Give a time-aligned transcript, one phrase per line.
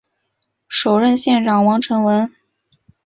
[0.67, 2.33] 首任县长王成文。